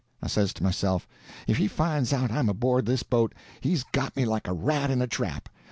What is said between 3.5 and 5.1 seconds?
he's got me like a rat in a